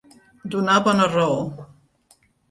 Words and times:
Donar 0.53 0.77
bona 0.87 1.05
raó. 1.11 1.37